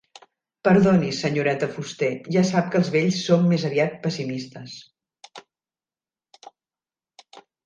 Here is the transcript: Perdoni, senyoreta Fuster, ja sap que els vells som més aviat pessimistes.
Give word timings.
Perdoni, 0.67 1.09
senyoreta 1.17 1.67
Fuster, 1.75 2.09
ja 2.35 2.43
sap 2.51 2.71
que 2.71 2.79
els 2.85 2.89
vells 2.95 3.19
som 3.27 3.45
més 3.51 3.67
aviat 3.69 4.01
pessimistes. 4.07 4.79